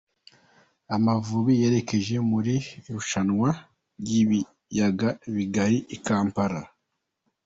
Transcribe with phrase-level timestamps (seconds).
[0.95, 2.55] Amavubi yerekeje muri
[2.89, 3.49] irushanywa
[4.01, 6.61] ryibiyaga bigari i Kampala